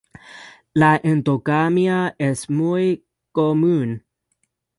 La 0.73 0.99
endogamia 1.03 2.15
es 2.17 2.49
muy 2.49 3.05
común. 3.33 4.03